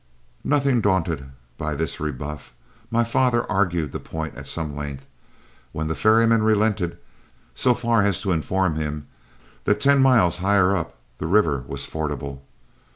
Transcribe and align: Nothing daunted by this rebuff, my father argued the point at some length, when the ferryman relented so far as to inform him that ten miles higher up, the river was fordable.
Nothing 0.43 0.81
daunted 0.81 1.27
by 1.59 1.75
this 1.75 1.99
rebuff, 1.99 2.55
my 2.89 3.03
father 3.03 3.45
argued 3.51 3.91
the 3.91 3.99
point 3.99 4.33
at 4.35 4.47
some 4.47 4.75
length, 4.75 5.05
when 5.73 5.87
the 5.89 5.93
ferryman 5.93 6.41
relented 6.41 6.97
so 7.53 7.75
far 7.75 8.01
as 8.01 8.19
to 8.21 8.31
inform 8.31 8.77
him 8.77 9.05
that 9.65 9.79
ten 9.79 10.01
miles 10.01 10.39
higher 10.39 10.75
up, 10.75 10.95
the 11.19 11.27
river 11.27 11.63
was 11.67 11.85
fordable. 11.85 12.41